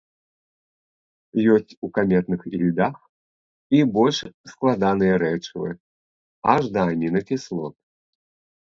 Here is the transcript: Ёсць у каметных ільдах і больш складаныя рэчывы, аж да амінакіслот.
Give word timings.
Ёсць 1.55 1.75
у 1.87 1.89
каметных 1.97 2.41
ільдах 2.59 2.95
і 3.81 3.83
больш 3.99 4.17
складаныя 4.55 5.15
рэчывы, 5.27 5.69
аж 6.57 6.63
да 6.77 6.81
амінакіслот. 6.97 7.75